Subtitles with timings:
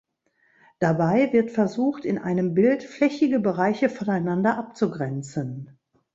[0.79, 5.77] Dabei wird versucht, in einem Bild flächige Bereiche voneinander abzugrenzen.